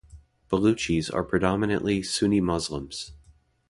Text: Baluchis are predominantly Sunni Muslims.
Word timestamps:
Baluchis 0.49 1.13
are 1.13 1.23
predominantly 1.23 2.01
Sunni 2.01 2.41
Muslims. 2.41 3.11